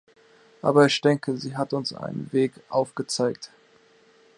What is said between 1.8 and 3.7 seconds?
einen Weg aufgezeigt.